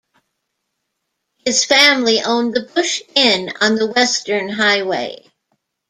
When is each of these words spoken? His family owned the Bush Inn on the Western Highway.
His 1.45 1.63
family 1.63 2.23
owned 2.23 2.55
the 2.55 2.61
Bush 2.61 3.03
Inn 3.13 3.51
on 3.61 3.75
the 3.75 3.85
Western 3.91 4.49
Highway. 4.49 5.29